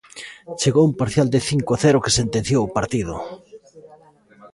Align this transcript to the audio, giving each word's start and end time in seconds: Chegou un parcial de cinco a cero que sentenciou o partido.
Chegou 0.61 0.85
un 0.89 0.95
parcial 1.01 1.27
de 1.33 1.39
cinco 1.49 1.69
a 1.73 1.79
cero 1.83 2.03
que 2.03 2.15
sentenciou 2.19 2.61
o 2.65 2.73
partido. 2.77 3.13